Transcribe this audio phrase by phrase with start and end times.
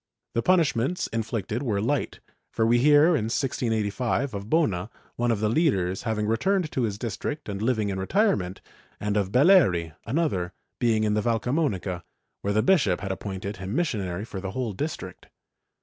[0.33, 5.41] The punishments in flicted were light, for we hear, in 1685, of Bona, one of
[5.41, 8.61] the leaders, having returned to his district and living in retirement,
[8.99, 12.01] and of Belleri, another, being in the Valcamonica,
[12.41, 15.27] where the bishop had appointed him missionary for the whole district.